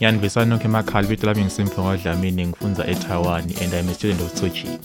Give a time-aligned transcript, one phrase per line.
[0.00, 4.48] Yanvisa nokho emakhala vito lami ngisimfungo Dlamini ngifunza eTaiwan and I'm a student of Tzu
[4.50, 4.78] Chi.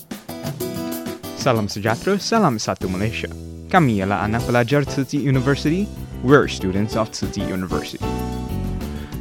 [1.37, 3.29] Salam Sujatro, salam satu Malaysia.
[3.69, 5.85] Kami ialah anak pelajar Tzu Chi University.
[6.23, 8.01] We're students of Tzu Chi University.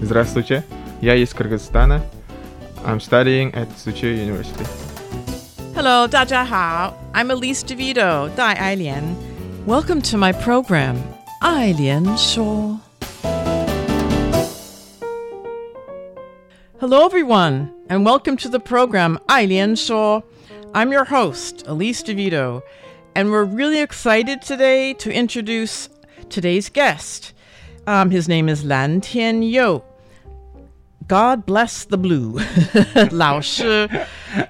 [0.00, 0.64] Здравствуйте,
[1.02, 2.00] я из Кыргызстана.
[2.86, 4.64] I'm studying at Tzu Chi University.
[5.74, 6.96] Hello, 大家好.
[7.12, 9.14] I'm Elise DeVito, Dai Ailian.
[9.66, 10.96] Welcome to my program,
[11.42, 12.80] Ailian Shuo.
[16.83, 20.25] Hello, everyone, and welcome to the program, Ailian Shuo.
[20.75, 22.61] I'm your host, Elise DeVito,
[23.14, 25.89] and we're really excited today to introduce
[26.28, 27.34] today's guest.
[27.86, 29.84] Um, his name is Lan Tian Yo.
[31.06, 32.41] God bless the blue.
[33.12, 33.86] Lao Shi.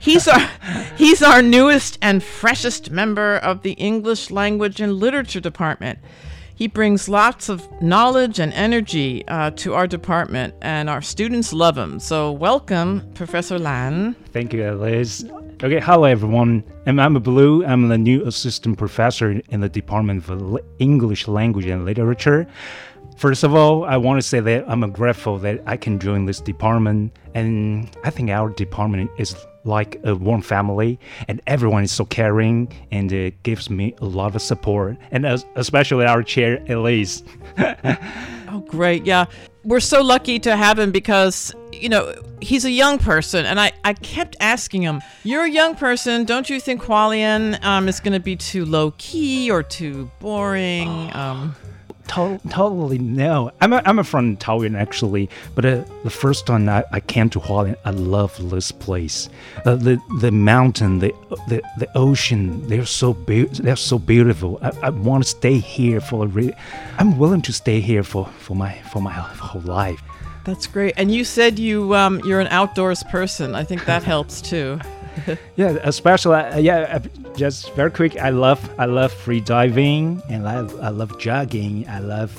[0.00, 0.50] He's our
[0.96, 5.98] he's our newest and freshest member of the English Language and Literature Department.
[6.62, 11.76] He brings lots of knowledge and energy uh, to our department, and our students love
[11.76, 11.98] him.
[11.98, 14.14] So, welcome, Professor Lan.
[14.32, 15.28] Thank you, Liz.
[15.60, 16.62] Okay, hello everyone.
[16.86, 17.64] I'm, I'm Blue.
[17.64, 22.46] I'm the new assistant professor in the Department of English Language and Literature.
[23.16, 26.38] First of all, I want to say that I'm grateful that I can join this
[26.38, 29.34] department, and I think our department is
[29.64, 34.34] like a warm family, and everyone is so caring and it gives me a lot
[34.34, 37.22] of support, and as, especially our chair, Elise.
[38.52, 39.06] Oh, great.
[39.06, 39.24] Yeah.
[39.64, 43.46] We're so lucky to have him because, you know, he's a young person.
[43.46, 46.24] And I, I kept asking him, You're a young person.
[46.26, 51.14] Don't you think Hualien um, is going to be too low key or too boring?
[51.16, 51.56] Um,
[52.08, 53.50] To- totally no.
[53.60, 57.30] I'm a, I'm a from Taoyuan actually, but uh, the first time I, I came
[57.30, 59.28] to Hualien, I love this place.
[59.64, 61.14] Uh, the the mountain, the
[61.48, 64.58] the, the ocean, they're so be- they're so beautiful.
[64.62, 66.54] I, I want to stay here for a re-
[66.98, 70.02] I'm willing to stay here for, for my for my whole life.
[70.44, 70.94] that's great.
[70.96, 73.54] And you said you um, you're an outdoors person.
[73.54, 74.80] I think that helps too.
[75.56, 76.98] Yeah, especially uh, yeah.
[77.00, 81.86] uh, Just very quick, I love I love free diving and I, I love jogging.
[81.88, 82.32] I love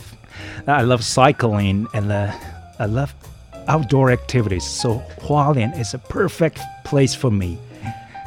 [0.68, 2.32] I love cycling and uh,
[2.80, 3.14] I love
[3.68, 4.64] outdoor activities.
[4.66, 7.58] So Hualien is a perfect place for me.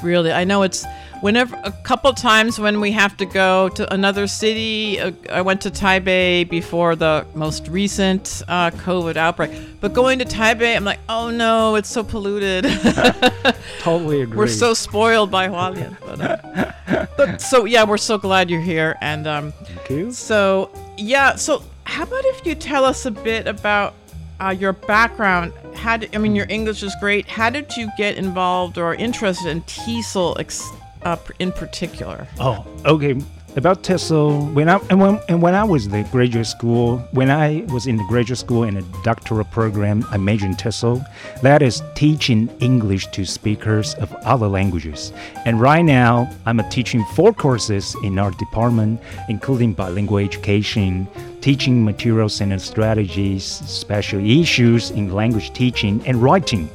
[0.03, 0.85] Really, I know it's
[1.21, 5.01] whenever a couple times when we have to go to another city.
[5.01, 10.25] Uh, I went to Taipei before the most recent uh, COVID outbreak, but going to
[10.25, 12.65] Taipei, I'm like, oh no, it's so polluted.
[13.81, 14.37] Totally agree.
[14.39, 15.97] we're so spoiled by Hualien.
[16.01, 20.13] But, uh, but so yeah, we're so glad you're here, and um, Thank you.
[20.13, 23.95] so yeah, so how about if you tell us a bit about
[24.41, 25.53] uh, your background?
[25.75, 27.27] How did, I mean, your English is great.
[27.27, 30.71] How did you get involved or interested in TESOL ex-
[31.03, 32.27] uh, in particular?
[32.41, 33.21] Oh, okay.
[33.57, 37.65] About TESOL, when I and when, and when I was the graduate school, when I
[37.73, 41.03] was in the graduate school in a doctoral program, I majored in TESOL.
[41.41, 45.11] That is teaching English to speakers of other languages.
[45.47, 51.09] And right now, I'm teaching four courses in our department, including bilingual education,
[51.47, 56.69] teaching materials and strategies, special issues in language teaching and writing.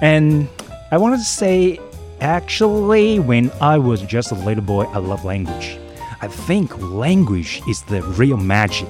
[0.00, 0.48] And
[0.92, 1.80] I wanted to say,
[2.20, 5.80] actually, when I was just a little boy, I love language.
[6.20, 8.88] I think language is the real magic.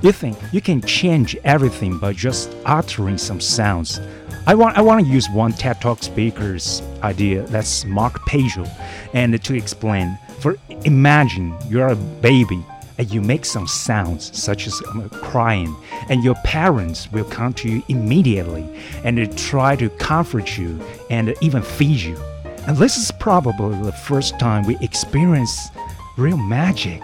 [0.00, 4.00] You think you can change everything by just uttering some sounds.
[4.46, 7.42] I want I want to use one TED Talk speaker's idea.
[7.42, 8.66] That's Mark Pagel,
[9.12, 10.18] and to explain.
[10.38, 10.56] For
[10.86, 12.64] imagine you're a baby
[13.00, 15.74] and you make some sounds such as um, crying,
[16.10, 18.62] and your parents will come to you immediately
[19.04, 22.18] and they try to comfort you and even feed you.
[22.66, 25.70] And this is probably the first time we experience
[26.18, 27.00] real magic.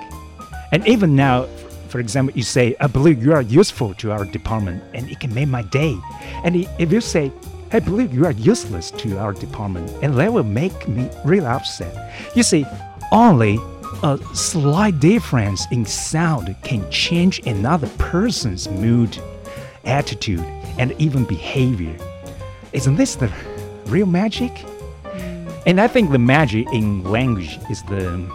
[0.70, 1.46] And even now,
[1.88, 5.32] for example, you say, I believe you are useful to our department and it can
[5.32, 5.96] make my day.
[6.44, 7.32] And if you say,
[7.72, 12.14] I believe you are useless to our department, and that will make me really upset.
[12.36, 12.66] You see,
[13.12, 13.58] only
[14.02, 19.18] a slight difference in sound can change another person's mood,
[19.84, 20.44] attitude,
[20.78, 21.96] and even behavior.
[22.72, 23.32] Isn't this the
[23.86, 24.50] real magic?
[25.04, 25.48] Hmm.
[25.66, 28.30] And I think the magic in language is the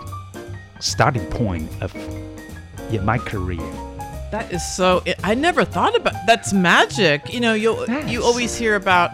[0.79, 1.93] starting point of
[2.89, 3.61] yeah, my career.
[4.31, 5.03] That is so.
[5.23, 6.13] I never thought about.
[6.25, 7.33] That's magic.
[7.33, 9.11] You know, you you always hear about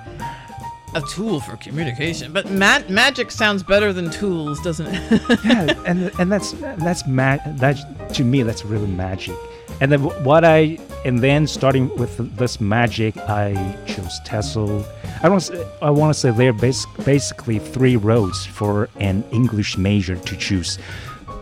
[0.98, 5.40] a tool for communication, but ma- magic sounds better than tools, doesn't it?
[5.46, 6.52] yeah, and and that's
[6.84, 7.78] that's ma- that
[8.14, 9.36] to me that's really magic.
[9.80, 13.54] And then what I and then starting with this magic, I
[13.86, 14.84] chose TESOL.
[15.22, 15.52] I want
[15.82, 20.36] I want to say there are bas- basically three roads for an English major to
[20.36, 20.80] choose: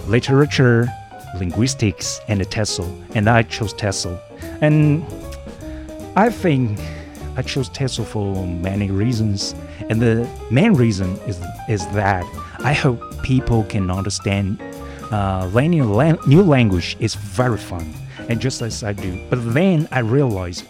[0.08, 0.90] literature,
[1.40, 2.90] linguistics, and a TESOL.
[3.16, 4.20] And I chose TESOL.
[4.62, 5.06] And
[6.18, 6.80] I think
[7.38, 9.56] I chose TESOL for many reasons.
[9.90, 12.26] And the main reason is, is that
[12.60, 14.62] I hope people can understand
[15.12, 17.94] uh, learning a la- new language is very fun,
[18.30, 19.24] and just as I do.
[19.30, 20.66] But then I realized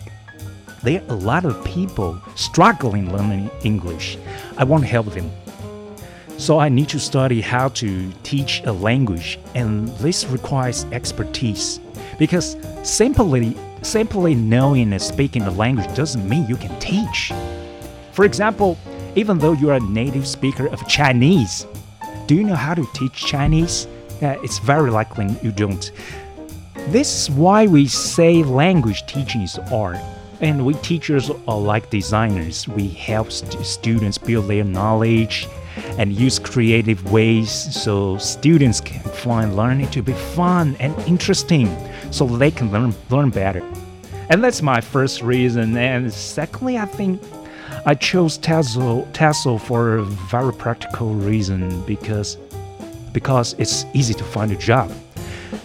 [0.84, 4.18] there are a lot of people struggling learning English.
[4.58, 5.32] I want to help them.
[6.38, 11.80] So I need to study how to teach a language, and this requires expertise.
[12.20, 13.56] Because simply
[13.86, 17.32] simply knowing and speaking the language doesn't mean you can teach.
[18.12, 18.78] For example,
[19.16, 21.68] even though you're a native speaker of Chinese,
[22.28, 23.88] do you know how to teach Chinese?
[24.22, 25.92] Uh, it's very likely you don't.
[26.88, 29.98] This is why we say language teaching is art.
[30.42, 32.68] And we teachers are like designers.
[32.68, 35.48] We help st- students build their knowledge
[35.98, 41.68] and use creative ways so students can find learning to be fun and interesting
[42.16, 43.62] so they can learn, learn better.
[44.30, 45.76] And that's my first reason.
[45.76, 47.22] And secondly, I think
[47.86, 52.38] I chose TESOL, TESOL for a very practical reason because,
[53.12, 54.92] because it's easy to find a job.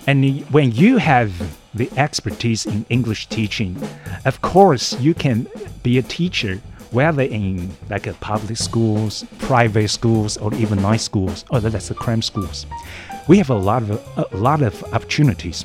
[0.07, 1.33] And when you have
[1.73, 3.81] the expertise in English teaching,
[4.25, 5.47] of course you can
[5.85, 6.61] be a teacher
[6.91, 11.95] whether in like a public schools, private schools, or even night schools, or that's the
[11.95, 12.67] cram schools.
[13.29, 13.91] We have a lot of
[14.33, 15.65] a lot of opportunities,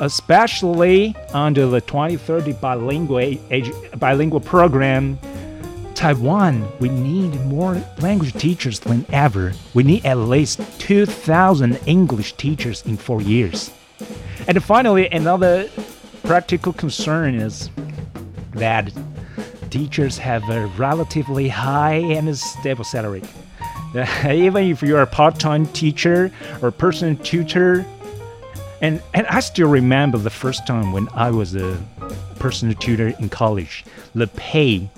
[0.00, 3.34] especially under the 2030 bilingual
[3.98, 5.18] bilingual program.
[5.94, 9.52] Taiwan, we need more language teachers than ever.
[9.74, 13.70] We need at least 2,000 English teachers in four years.
[14.48, 15.68] And finally, another
[16.24, 17.70] practical concern is
[18.52, 18.92] that
[19.70, 23.22] teachers have a relatively high and stable salary.
[24.24, 26.30] even if you're a part-time teacher
[26.62, 27.84] or personal tutor,
[28.82, 31.78] and and I still remember the first time when I was a
[32.38, 33.84] personal tutor in college,
[34.14, 34.90] the pay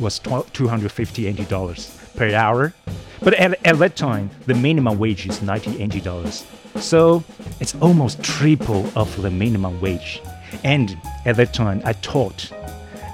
[0.00, 2.72] was $250 per hour.
[3.20, 6.44] But at, at that time, the minimum wage is 90 NT dollars.
[6.76, 7.22] So
[7.60, 10.22] it's almost triple of the minimum wage.
[10.64, 12.50] And at that time, I taught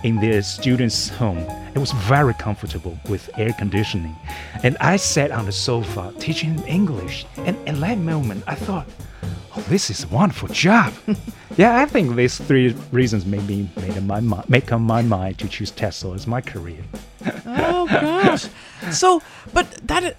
[0.04, 1.38] in the students' home.
[1.74, 4.14] It was very comfortable with air conditioning.
[4.62, 7.26] And I sat on the sofa teaching English.
[7.38, 8.86] And at that moment, I thought,
[9.68, 10.92] this is a wonderful job.
[11.56, 15.48] yeah, I think these three reasons made me made my make up my mind to
[15.48, 16.82] choose TESOL as my career.
[17.46, 18.46] oh gosh!
[18.92, 19.22] So,
[19.52, 20.16] but that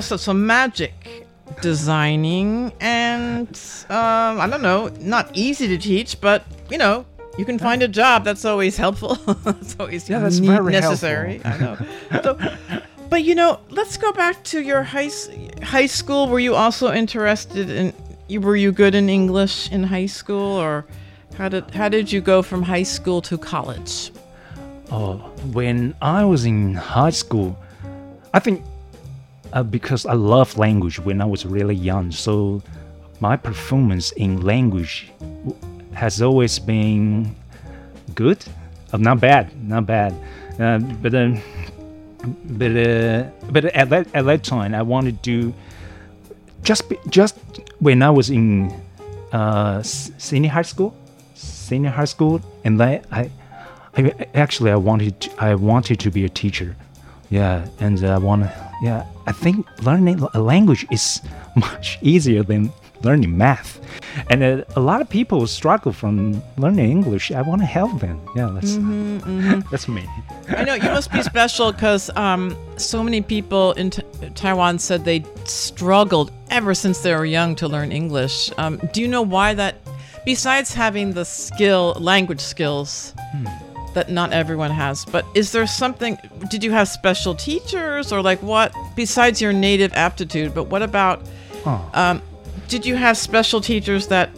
[0.00, 1.24] so so magic
[1.60, 3.48] designing and
[3.88, 7.06] um, I don't know, not easy to teach, but you know,
[7.38, 8.24] you can find a job.
[8.24, 9.14] That's always helpful.
[9.44, 11.38] that's always yeah, that's very necessary.
[11.38, 11.78] Helpful.
[12.10, 12.22] I know.
[12.22, 15.10] So, but you know, let's go back to your high
[15.62, 16.28] high school.
[16.28, 17.92] Were you also interested in?
[18.26, 20.86] You were you good in English in high school, or
[21.36, 24.12] how did how did you go from high school to college?
[24.90, 25.16] Oh,
[25.52, 27.58] when I was in high school,
[28.32, 28.64] I think
[29.52, 32.62] uh, because I love language when I was really young, so
[33.20, 35.12] my performance in language
[35.92, 37.36] has always been
[38.14, 38.42] good,
[38.92, 40.14] uh, not bad, not bad.
[40.58, 41.36] Uh, but uh,
[42.56, 42.72] but
[43.52, 45.52] but at that at that time, I wanted to
[46.64, 47.36] just just
[47.78, 48.72] when I was in
[49.32, 50.96] uh, senior high school,
[51.34, 53.30] senior high school, and I, I
[54.34, 56.74] actually I wanted to, I wanted to be a teacher.
[57.30, 58.50] Yeah, and I want.
[58.82, 61.20] Yeah, I think learning a language is
[61.56, 62.72] much easier than
[63.04, 63.80] learning math.
[64.30, 67.30] And uh, a lot of people struggle from learning English.
[67.30, 68.20] I want to help them.
[68.34, 69.60] Yeah, that's mm-hmm, mm-hmm.
[69.70, 70.08] that's me.
[70.48, 74.02] I know you must be special because um, so many people in t-
[74.34, 78.50] Taiwan said they struggled ever since they were young to learn English.
[78.58, 79.76] Um, do you know why that?
[80.24, 83.44] Besides having the skill, language skills, hmm.
[83.92, 85.04] that not everyone has.
[85.04, 86.16] But is there something?
[86.48, 90.54] Did you have special teachers, or like what besides your native aptitude?
[90.54, 91.20] But what about?
[91.66, 91.90] Oh.
[91.92, 92.22] Um,
[92.68, 94.30] did you have special teachers that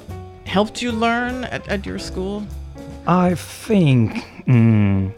[0.44, 2.46] helped you learn at, at your school?
[3.06, 5.12] I think mm,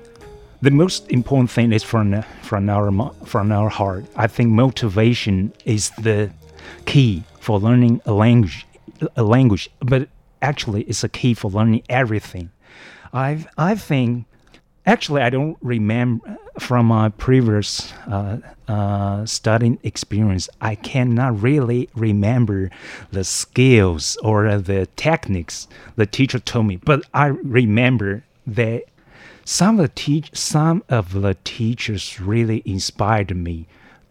[0.61, 2.91] the most important thing is from from our
[3.25, 4.05] from our heart.
[4.17, 6.31] I think motivation is the
[6.87, 8.67] key for learning a language,
[9.17, 9.71] a language.
[9.81, 10.09] But
[10.43, 12.51] actually, it's a key for learning everything.
[13.13, 14.27] I I think
[14.89, 20.49] actually I don't remember from my previous uh, uh, studying experience.
[20.61, 22.71] I cannot really remember
[23.13, 28.85] the skills or the techniques the teacher told me, but I remember that
[29.45, 33.67] some of the teach some of the teachers really inspired me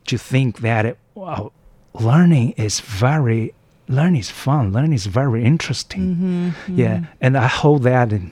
[0.05, 1.51] to think that wow,
[1.93, 3.53] learning is very
[3.87, 8.31] learning is fun learning is very interesting yeah and i hold that in,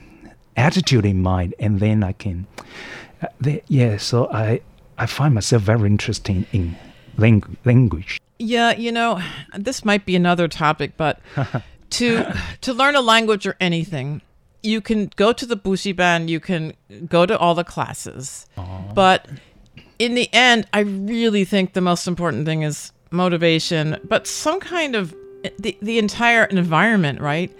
[0.56, 2.46] attitude in mind and then i can
[3.22, 4.60] uh, the, yeah so i
[4.98, 6.76] i find myself very interesting in
[7.18, 9.18] langu- language Yeah, you know,
[9.56, 11.20] this might be another topic, but
[11.96, 12.06] to
[12.60, 14.20] to learn a language or anything,
[14.62, 16.74] you can go to the Buxiban, you can
[17.08, 18.44] go to all the classes.
[18.94, 19.26] But
[19.98, 24.94] in the end, I really think the most important thing is motivation, but some kind
[24.94, 25.14] of
[25.58, 27.50] the, the entire environment, right?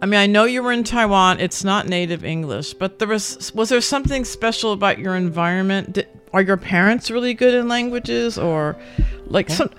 [0.00, 1.40] I mean, I know you were in Taiwan.
[1.40, 5.92] It's not native English, but there was was there something special about your environment?
[5.94, 8.76] Did, are your parents really good in languages, or
[9.26, 9.70] like some?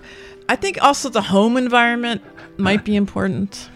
[0.50, 2.22] I think also the home environment
[2.58, 3.70] might be important.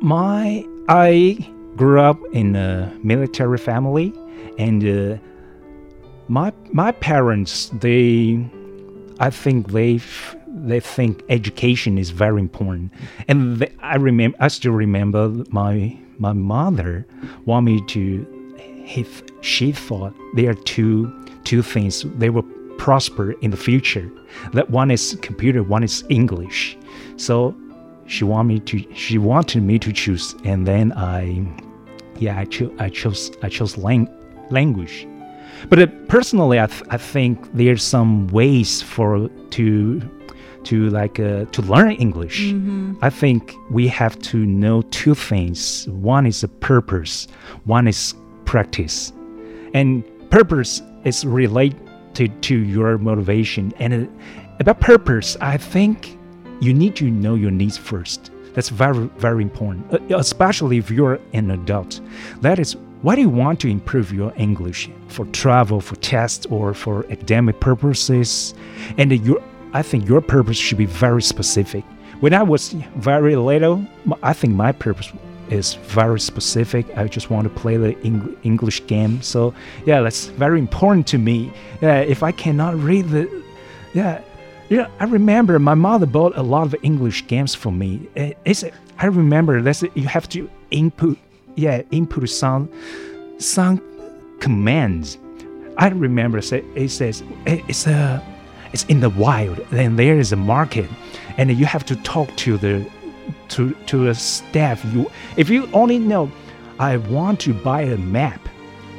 [0.00, 1.38] my i
[1.76, 4.12] grew up in a military family
[4.58, 5.16] and uh,
[6.28, 8.38] my my parents they
[9.20, 10.36] i think they f-
[10.68, 12.92] they think education is very important.
[13.28, 17.06] And they, i remember i still remember my my mother
[17.44, 18.26] want me to
[18.86, 21.12] if she thought there are two
[21.44, 22.04] two things.
[22.18, 22.46] They will
[22.78, 24.10] prosper in the future.
[24.52, 26.76] That one is computer one is english.
[27.16, 27.54] So
[28.06, 30.34] she want me to she wanted me to choose.
[30.44, 31.44] And then i
[32.18, 34.08] yeah i, cho- I chose i chose lang-
[34.50, 35.06] language.
[35.68, 40.00] But uh, personally I, th- I think there's some ways for to
[40.64, 42.52] to like uh, to learn english
[43.02, 45.86] i think we have to know two things.
[45.88, 47.26] One is a purpose.
[47.64, 49.12] One is practice.
[49.74, 53.72] And purpose is related to your motivation.
[53.78, 54.10] And uh,
[54.60, 56.16] about purpose i think
[56.60, 58.30] you need to know your needs first.
[58.54, 62.00] That's very very important uh, especially if you're an adult.
[62.40, 64.88] That is why do you want to improve your english?
[65.08, 68.54] For travel for tests or for academic purposes?
[68.96, 69.42] And your
[69.74, 71.84] i think your purpose should be very specific
[72.20, 73.76] when i was very little
[74.22, 75.08] I think my purpose
[75.50, 79.52] is very specific i just want to play the Eng- english game so
[79.86, 81.52] yeah that's very important to me
[81.82, 83.22] yeah if i cannot read the
[83.92, 84.20] yeah
[84.70, 87.90] yeah, I remember my mother bought a lot of English games for me.
[88.16, 88.64] Eh, It's
[88.98, 91.18] I remember that you have to input,
[91.54, 92.70] yeah, input some
[93.38, 93.76] some
[94.40, 95.18] commands.
[95.76, 98.22] I remember say- it says eh, it's a
[98.74, 99.56] it's in the wild.
[99.70, 100.90] Then there is a market,
[101.38, 102.84] and you have to talk to the
[103.50, 104.84] to to the staff.
[104.92, 106.30] You if you only know,
[106.78, 108.40] I want to buy a map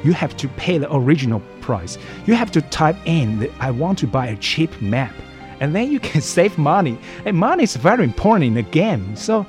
[0.04, 1.98] you have to pay the original price.
[2.26, 5.12] You have to type in that I want to buy a cheap map,
[5.60, 6.98] and then you can save money.
[7.24, 9.16] And money is very important in the game.
[9.16, 9.46] So,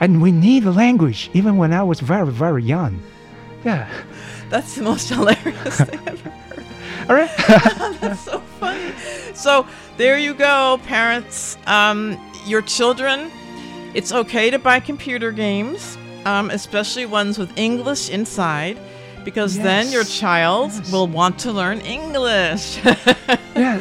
[0.00, 3.00] and we need language even when I was very very young.
[3.64, 3.88] Yeah.
[4.50, 6.43] That's the most hilarious thing ever.
[7.08, 7.30] All right.
[8.00, 8.92] That's so funny.
[9.34, 11.58] So there you go, parents.
[11.66, 13.30] Um, your children,
[13.94, 18.78] it's okay to buy computer games, um, especially ones with English inside,
[19.24, 20.92] because then your child yes.
[20.92, 22.82] will want to learn English.
[23.54, 23.80] yeah.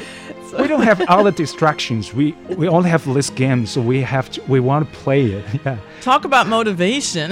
[0.60, 2.13] We don't have other distractions.
[2.13, 4.42] We we only have this game, so we have to.
[4.44, 5.46] We want to play it.
[5.65, 5.77] Yeah.
[6.01, 7.32] Talk about motivation.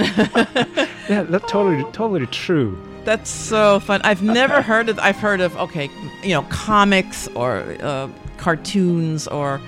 [1.08, 1.22] Yeah.
[1.22, 2.76] That's totally totally true.
[3.04, 4.00] That's so fun.
[4.04, 4.98] I've never heard of.
[4.98, 5.90] I've heard of okay,
[6.22, 9.60] you know, comics or uh, cartoons or.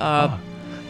[0.00, 0.40] Uh, Ah.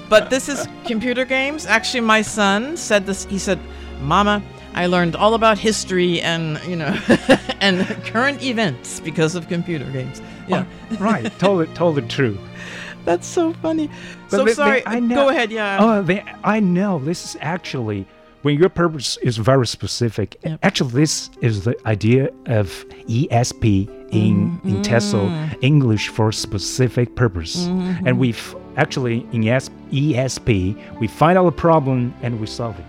[0.09, 1.67] But this is computer games.
[1.67, 3.25] Actually, my son said this.
[3.27, 3.59] He said,
[4.01, 4.41] "Mama,
[4.75, 6.97] I learned all about history and you know,
[7.61, 10.65] and current events because of computer games." Yeah,
[11.01, 11.25] Right.
[11.41, 12.39] totally totally true.
[13.05, 13.89] that's so funny.
[14.31, 14.83] But so they- they- sorry.
[14.87, 15.51] I know- Go ahead.
[15.51, 15.79] Yeah.
[15.81, 17.01] Oh, they, I know.
[17.01, 18.07] This is actually
[18.47, 20.29] when your purpose is very specific.
[20.45, 20.61] Yep.
[20.63, 22.67] Actually, this is the idea of
[23.09, 23.65] ESP
[24.13, 24.37] in
[24.71, 25.71] in TESOL, Mm-hmm.
[25.73, 27.55] English for specific purpose.
[28.07, 28.45] And we've
[28.77, 30.49] actually in ESP
[31.01, 32.85] we find out the problem and we solve it.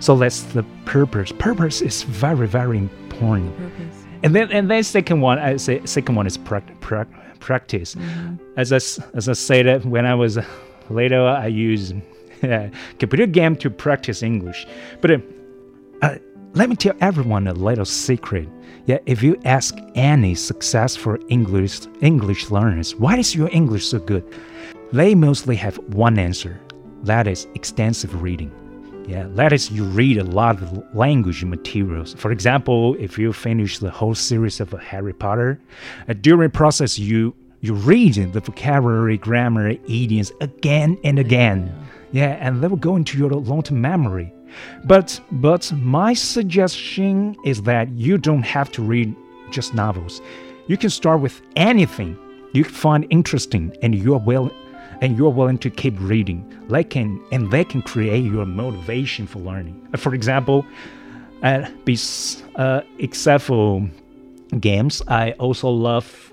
[0.00, 0.64] So that's the
[0.96, 1.32] purpose.
[1.50, 3.52] Purpose is very very important.
[4.24, 7.90] and then and then second one, I say second one is prac- prac- practice.
[8.56, 8.80] As I
[9.18, 10.38] as I said, when I was
[11.00, 11.96] later, I use uh,
[12.98, 14.66] computer game to practice English.
[15.00, 15.18] But uh,
[16.02, 16.18] uh,
[16.54, 18.48] let me tell everyone a little secret.
[18.86, 24.24] Yeah, if you ask any successful English English learners, why is your English so good?
[24.92, 26.60] They mostly have one answer.
[27.02, 28.52] That is extensive reading.
[29.06, 32.14] Yeah, that is you read a lot of language materials.
[32.14, 35.60] For example, if you finish the whole series of Harry Potter,
[36.08, 41.66] uh, during process you you read the vocabulary, grammar, idioms again and again.
[41.66, 44.32] Yeah, and they will go into your long-term memory.
[44.84, 49.14] But but my suggestion is that you don't have to read
[49.50, 50.20] just novels.
[50.68, 52.16] You can start with anything
[52.54, 54.50] you find interesting and you're well
[55.00, 56.40] and you're willing to keep reading.
[56.68, 59.88] They can and they can create your motivation for learning.
[59.92, 60.64] Uh, For example,
[61.42, 63.86] uh, bes- uh, except for
[64.60, 66.32] games, I also love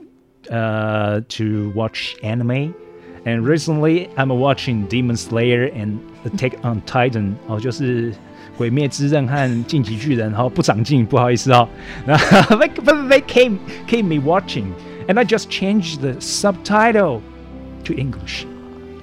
[0.51, 2.75] uh, to watch anime.
[3.24, 8.12] And recently, I'm watching Demon Slayer and Attack on Titan，哦，就是《
[8.56, 11.68] 鬼灭之刃》和《进击巨人》，哈，不长进，不好意思哦。
[12.06, 13.58] they, but they came
[13.88, 14.66] came me watching,
[15.08, 17.20] and I just changed the subtitle
[17.84, 18.46] to English.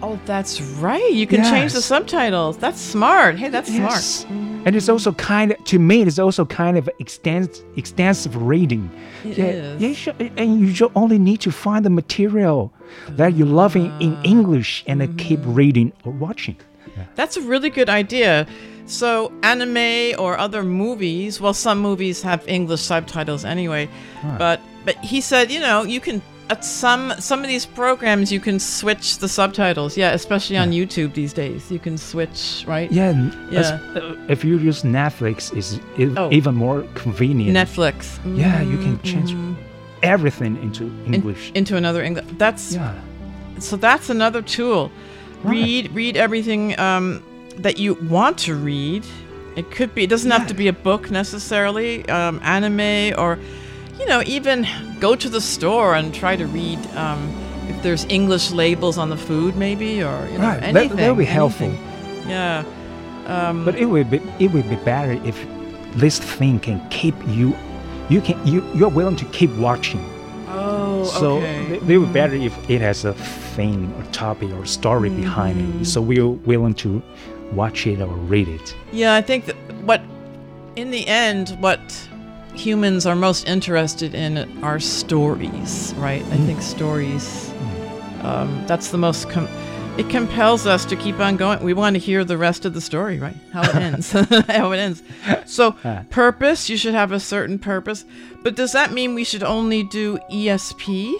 [0.01, 1.13] Oh, that's right.
[1.13, 2.57] You can change the subtitles.
[2.57, 3.37] That's smart.
[3.39, 4.05] Hey, that's Yes.
[4.21, 4.35] smart.
[4.67, 8.91] And it's also kind of, to me, it's also kind of extens- extensive reading.
[9.25, 9.83] It yeah, is.
[9.83, 12.73] yeah, you should- and you should only need to find the material
[13.17, 14.23] that you love in, in Ah.
[14.25, 15.55] English and keep Mm-hmm.
[15.55, 16.57] reading or watching.
[17.15, 18.47] That's a really good idea.
[18.87, 23.89] So, anime or other movies, well, some movies have English subtitles anyway,
[24.39, 28.41] but but he said, you know, you can at some some of these programs you
[28.41, 29.97] can switch the subtitles.
[29.97, 32.91] Yeah, especially on YouTube these days, you can switch, right?
[32.91, 34.01] Yeah, and as- Yeah.
[34.03, 35.81] uh, if you use Netflix, is
[36.17, 36.31] Oh.
[36.33, 37.57] even more convenient.
[37.57, 38.19] Netflix.
[38.25, 39.55] Yeah, you can Mhm, change mhm.
[40.03, 41.53] everything into In- English.
[41.55, 42.27] into another English.
[42.39, 42.93] That's yeah.
[43.59, 44.91] so that's another tool.
[45.45, 45.53] right.
[45.53, 47.23] Read read everything um,
[47.63, 49.05] that you want to read.
[49.57, 50.03] It could be.
[50.05, 52.09] It doesn't have to be a book necessarily.
[52.09, 53.39] Um, anime or,
[53.99, 54.67] you know, even
[55.01, 57.29] go to the store and try to read um,
[57.69, 60.97] if there's English labels on the food, maybe or you know Right, that- anything.
[60.97, 61.73] that would be helpful.
[62.27, 62.65] Yeah.
[63.27, 65.37] Um, But it would be it would be better if
[65.95, 67.55] this thing can keep you
[68.09, 70.01] you can you you're willing to keep watching.
[70.49, 71.75] oh, So okay.
[71.75, 73.13] it, it would be better if it has a
[73.57, 75.83] thing or topic or story behind Mm-hmm.
[75.83, 75.87] it.
[75.87, 77.03] So we're willing to
[77.53, 78.75] watch it or read it.
[78.93, 80.01] Yeah, I think that what,
[80.77, 81.81] in the end, what
[82.55, 86.23] humans are most interested in are stories, right?
[86.23, 86.47] I mm.
[86.47, 87.51] think stories.
[87.51, 88.25] Mm.
[88.25, 89.29] Um, that's the most.
[89.31, 89.49] Com-
[89.99, 91.63] it compels us to keep on going.
[91.63, 93.37] We want to hear the rest of the story, right?
[93.53, 94.13] How it ends.
[94.49, 95.03] How it ends.
[95.47, 95.73] So,
[96.11, 96.69] purpose.
[96.69, 98.05] You should have a certain purpose.
[98.43, 101.15] But does that mean we should only do ESP,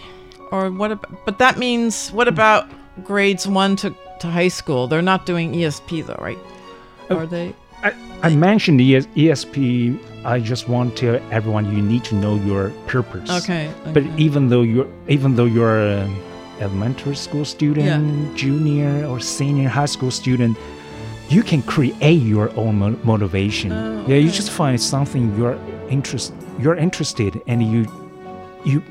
[0.53, 0.93] or what?
[0.93, 2.33] Ab- but that means what mm.
[2.33, 2.69] about
[3.05, 4.87] grades one to to high school?
[4.87, 6.39] They're not doing ESP though, right?
[7.11, 7.55] Uh, are they?
[7.83, 9.99] I, I mentioned ES, ESP.
[10.25, 13.31] I just want to tell everyone you need to know your purpose.
[13.45, 13.71] Okay.
[13.93, 16.11] But even though you're even though you're an
[16.61, 20.57] elementary school student, junior or senior high school student,
[21.29, 23.73] you can create your own mo- motivation.
[23.73, 27.87] Oh, Yeah, you just find something you're interest you're interested and you
[28.65, 28.83] you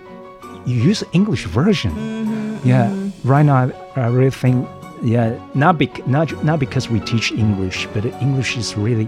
[0.65, 1.91] you use English version.
[1.91, 2.87] Mm-hmm, Yeah,
[3.23, 4.67] right now I really think
[5.01, 9.07] yeah not bec- not not because we teach English, but English is really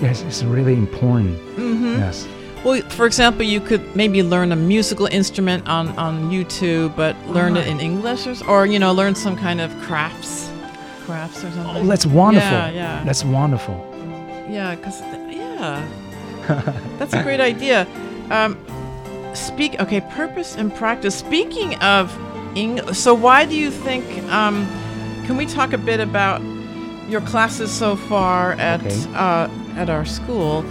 [0.00, 1.38] yes it's really important.
[1.56, 1.98] Mm-hmm.
[1.98, 2.26] Yes.
[2.64, 7.56] Well, for example, you could maybe learn a musical instrument on, on YouTube, but learn
[7.56, 10.50] it in English, or, or you know, learn some kind of crafts,
[11.06, 11.84] crafts or something.
[11.84, 12.50] Oh, that's wonderful.
[12.50, 13.76] Yeah, yeah, That's wonderful.
[14.50, 14.74] yeah.
[14.74, 15.86] Because yeah,
[16.98, 17.86] that's a great idea.
[18.30, 18.58] Um,
[19.34, 19.78] speak.
[19.80, 21.14] Okay, purpose and practice.
[21.14, 22.10] Speaking of
[22.56, 24.04] English, so why do you think?
[24.32, 24.66] Um,
[25.28, 26.40] can we talk a bit about
[27.06, 29.14] your classes so far at Okay.
[29.14, 30.64] uh, at our school?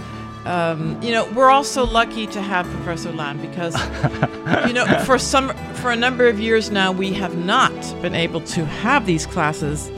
[0.46, 3.76] Um, you know, we're also lucky to have Professor Lan because,
[4.66, 8.40] you know, for some for a number of years now, we have not been able
[8.56, 9.92] to have these classes.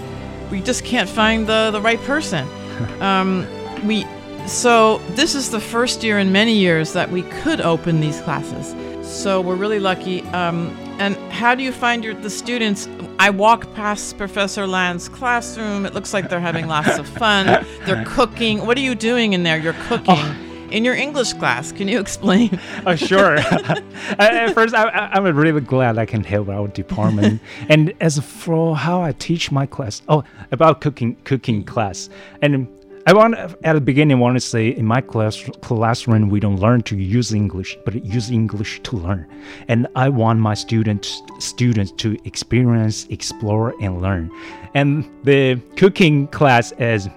[0.50, 2.46] We just can't find the the right person.
[3.00, 3.46] Um,
[3.86, 4.06] we
[4.46, 8.74] so this is the first year in many years that we could open these classes.
[9.06, 10.22] So we're really lucky.
[10.32, 10.68] Um,
[10.98, 12.88] and how do you find your the students?
[13.20, 15.84] I walk past Professor Lan's classroom.
[15.84, 17.66] It looks like they're having lots of fun.
[17.84, 18.64] They're cooking.
[18.64, 19.58] What are you doing in there?
[19.58, 20.16] You're cooking.
[20.16, 20.36] Oh.
[20.70, 22.58] In your English class, can you explain?
[22.86, 23.36] Oh, sure.
[24.18, 27.42] At first, I, I, I'm really glad I can help our department.
[27.68, 32.08] and as for how I teach my class, oh, about cooking, cooking class,
[32.40, 32.66] and
[33.10, 36.60] I want at the beginning I want to say in my class classroom we don't
[36.60, 39.26] learn to use English, but use English to learn.
[39.66, 44.30] And I want my students students to experience, explore, and learn.
[44.74, 47.08] And the cooking class is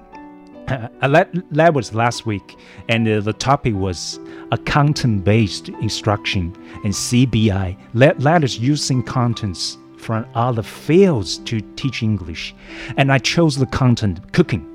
[0.68, 0.88] uh,
[1.52, 2.56] that, was last week,
[2.90, 4.20] and uh, the topic was
[4.52, 7.78] a content-based instruction and CBI.
[7.94, 12.56] That, that is using contents from other fields to teach English,
[12.98, 14.73] and I chose the content cooking,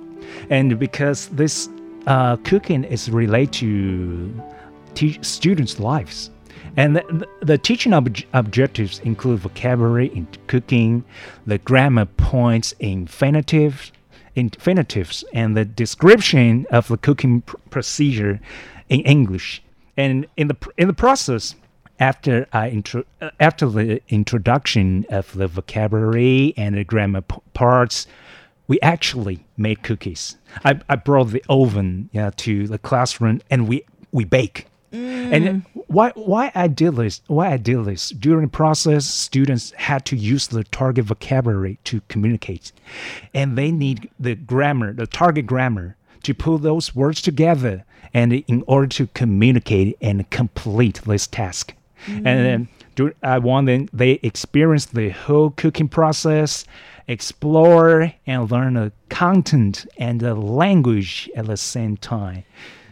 [0.51, 1.69] and because this
[2.07, 4.43] uh, cooking is related to
[4.95, 6.31] teach students' lives.
[6.77, 11.05] And the, the teaching ob- objectives include vocabulary in cooking,
[11.47, 13.93] the grammar points, infinitives,
[14.39, 18.41] infinitives and the description of the cooking pr- procedure
[18.89, 19.63] in English.
[19.97, 21.57] And in the in the process,
[21.99, 28.07] after I intro, uh, after the introduction of the vocabulary and the grammar p- parts,
[28.69, 30.37] we actually made cookies.
[30.65, 34.67] I, I brought the oven yeah, to the classroom and we we bake.
[34.91, 35.83] And mm.
[35.89, 40.17] why why I did this why I did this during the process students had to
[40.17, 42.73] use the target vocabulary to communicate
[43.35, 48.65] and they need the grammar the target grammar to put those words together and in
[48.67, 51.75] order to communicate and complete this task
[52.07, 52.78] and then dur-
[53.23, 56.65] I want them they experience the whole cooking process
[57.09, 62.45] explore and learn the content and the language at the same time.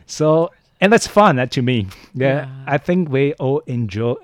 [0.07, 1.87] So and that's fun that to me.
[2.14, 4.14] Yeah, i think we all enjoy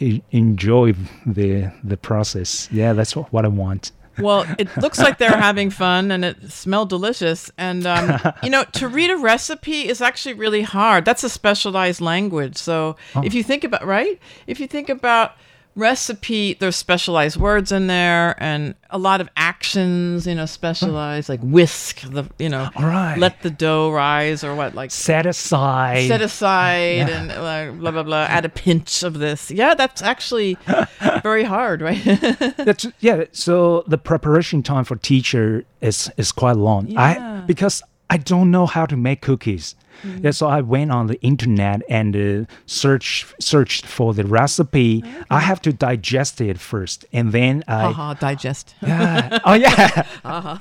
[0.00, 0.94] enjoy
[1.26, 2.68] the the process.
[2.72, 6.88] Yeah that's what i want Well, it looks like they're having fun and it smelled
[6.88, 7.50] delicious.
[7.56, 11.04] And, um, you know, to read a recipe is actually really hard.
[11.04, 12.56] That's a specialized language.
[12.56, 14.18] So if you think about, right?
[14.46, 15.36] If you think about
[15.74, 21.40] recipe, there's specialized words in there and a lot of actions, you know, specialized, like
[21.42, 23.18] whisk, the, you know, All right.
[23.18, 28.02] let the dough rise or what, like set aside set aside and uh, blah, blah,
[28.02, 29.50] blah, add a pinch of this.
[29.50, 30.58] Yeah, that's actually
[31.22, 32.02] very hard, right?
[32.58, 37.42] that's yeah so the preparation time for teacher is is quite long i Yeah.
[37.46, 40.24] because i don't know how to make cookies Mm.
[40.24, 45.40] yeah so i went on the internet and uh, search searched for the recipe i
[45.40, 48.74] have to digest it first and then i Haha, digest.
[48.82, 49.38] yeah.
[49.44, 50.06] Oh yeah.
[50.24, 50.56] Uh-huh.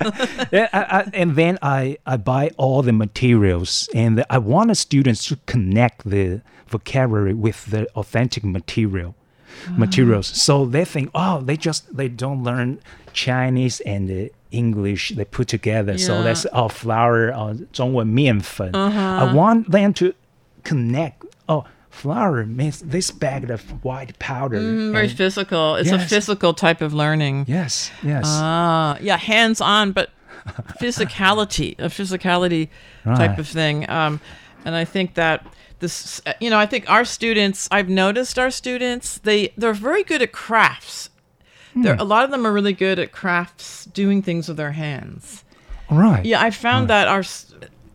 [0.51, 4.75] yeah I, I, and then I I buy all the materials, and I want the
[4.75, 9.15] students to connect the vocabulary with the authentic material
[9.76, 10.26] materials.
[10.26, 12.78] So they think, oh, they just they don't learn
[13.12, 15.10] Chinese and uh, English.
[15.16, 15.98] They put together.
[15.98, 16.22] So Yeah.
[16.22, 18.70] that's oh flour, uh, 中文面粉.
[18.74, 19.26] Uh-huh.
[19.26, 20.12] I want them to
[20.62, 21.24] connect.
[21.48, 21.64] Oh.
[21.90, 24.58] Flour means this bag of white powder.
[24.60, 25.76] Mm, very and- physical.
[25.76, 26.10] It's a Yes.
[26.10, 27.46] physical type of learning.
[27.48, 28.24] Yes, yes.
[28.26, 30.10] Ah, yeah, hands on, but
[30.78, 32.68] physicality, a physicality
[33.04, 33.38] type Right.
[33.38, 33.88] of thing.
[33.88, 34.20] Um,
[34.66, 35.46] and I think that
[35.81, 40.21] this, you know, I think our students, I've noticed our students, they they're very good
[40.21, 41.09] at crafts.
[41.75, 42.01] They're, Hmm.
[42.01, 45.43] a lot of them are really good at crafts, doing things with their hands.
[45.89, 46.25] Right.
[46.25, 47.23] Yeah, I found that our,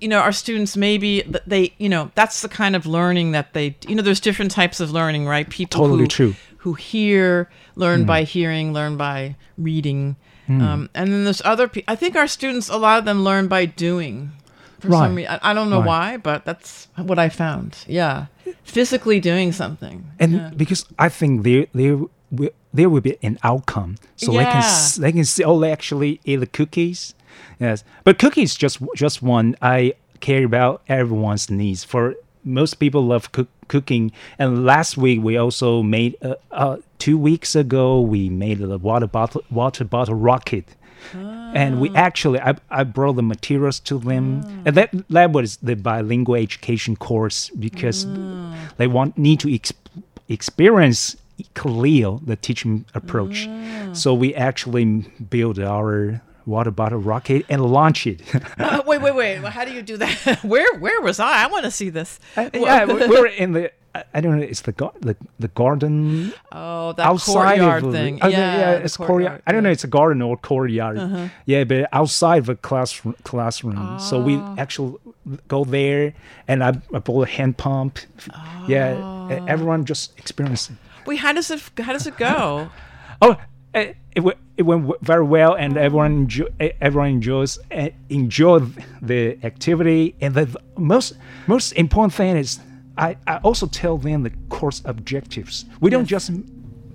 [0.00, 3.52] you know, our students maybe th- they, you know, that's the kind of learning that
[3.54, 5.48] they, you know, there's different types of learning, right?
[5.48, 6.34] People Totally who, true.
[6.58, 10.16] who hear, learn by hearing, learn by reading,
[10.48, 11.92] um, and then there's other people.
[11.92, 14.32] I think our students, a lot of them learn by doing.
[14.80, 14.98] For Right.
[15.06, 15.86] some reason, I, I don't know Right.
[15.86, 17.76] why, but that's what I found.
[17.88, 18.26] Yeah,
[18.64, 20.04] physically doing something.
[20.20, 20.50] and Yeah.
[20.56, 21.96] because I think there there
[22.30, 24.62] will there will be an outcome, so they can
[25.00, 27.14] they can see oh they actually eat the cookies,
[27.58, 27.84] yes.
[28.04, 31.84] But cookies just just one I care about everyone's needs.
[31.84, 37.16] For most people love cook, cooking, and last week we also made uh, uh, two
[37.18, 40.64] weeks ago we made the water bottle water bottle rocket.
[41.54, 41.94] And we ah.
[41.96, 46.96] actually, I, I brought the materials to them, and that that was the bilingual education
[46.96, 48.54] course because ah.
[48.76, 49.72] they want need to ex-
[50.28, 51.16] experience
[51.54, 53.46] clear the teaching approach.
[53.48, 53.92] Ah.
[53.92, 54.84] So we actually
[55.30, 58.22] build our water bottle rocket and launch it.
[58.58, 59.40] Uh, wait, wait, wait.
[59.40, 60.38] Well, How do you do that?
[60.42, 61.44] where Where was I?
[61.44, 62.18] I want to see this.
[62.36, 63.72] yeah, we- we're in the.
[64.14, 64.42] I- don't know.
[64.42, 68.18] It's the the, the garden Oh, that outside courtyard of thing.
[68.22, 69.42] Oh, yeah, yeah, it's courtyard.
[69.46, 69.68] I don't know.
[69.68, 69.72] Uh-huh.
[69.72, 71.30] It's a garden or courtyard.
[71.46, 73.14] Yeah, but outside the classroom.
[73.24, 73.98] Classroom.
[74.00, 74.54] So we Ah.
[74.58, 74.96] actually
[75.48, 76.14] go there,
[76.48, 77.98] and I, I bought a hand pump.
[78.68, 79.44] Yeah, Ah.
[79.46, 80.78] everyone just experiencing.
[81.06, 82.68] Wait, how does it how does it go?
[83.22, 83.34] Oh,
[83.72, 86.48] eh, it went it went very well, and everyone enjoy,
[86.80, 90.14] everyone enjoys eh, enjoyed the activity.
[90.20, 91.14] And the most
[91.46, 92.60] most important thing is,
[92.98, 95.66] I, I also tell them the course objectives.
[95.80, 96.30] We don't just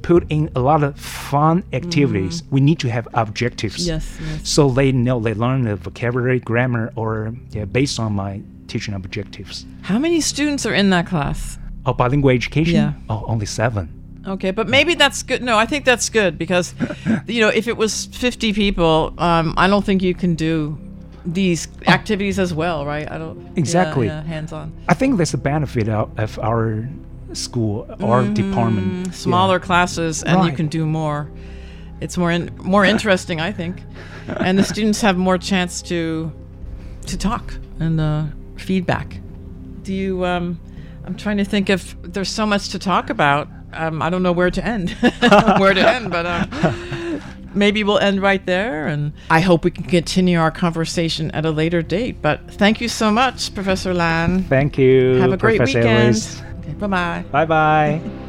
[0.01, 2.43] put in a lot of fun activities.
[2.49, 3.85] We need to have objectives.
[3.87, 4.49] Yes, yes.
[4.49, 9.65] So they know they learn the vocabulary, grammar, or yeah, based on my teaching objectives.
[9.81, 11.57] How many students are in that class?
[11.85, 12.75] Oh, bilingual education?
[12.75, 12.93] Yeah.
[13.09, 13.97] Oh, only seven.
[14.27, 15.41] Okay, but maybe that's good.
[15.41, 16.75] No, I think that's good because,
[17.27, 20.77] you know, if it was 50 people, um, I don't think you can do
[21.25, 23.09] these activities as well, right?
[23.11, 23.57] I don't.
[23.57, 24.07] Exactly.
[24.07, 24.73] Yeah, hands on.
[24.87, 26.87] I think that's the benefit of, of our
[27.33, 29.07] school, our department.
[29.07, 29.65] Mm, Smaller Yeah.
[29.65, 31.29] classes, and you can do more.
[31.99, 33.83] It's more in, more interesting, I think,
[34.27, 36.31] and the students have more chance to
[37.07, 38.23] to talk and uh,
[38.55, 39.19] feedback.
[39.83, 40.25] Do you?
[40.25, 40.59] Um,
[41.05, 43.47] I'm trying to think if there's so much to talk about.
[43.73, 44.89] Um, I don't know where to end.
[45.59, 46.25] where to end, but.
[46.25, 46.97] Um,
[47.53, 51.51] maybe we'll end right there and i hope we can continue our conversation at a
[51.51, 55.15] later date but thank you so much professor lan Thank you.
[55.15, 58.01] have a great Professor weekend okay, bye-bye Bye bye.